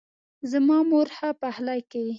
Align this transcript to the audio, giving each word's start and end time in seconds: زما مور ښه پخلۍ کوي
زما 0.51 0.77
مور 0.89 1.07
ښه 1.15 1.29
پخلۍ 1.41 1.79
کوي 1.91 2.09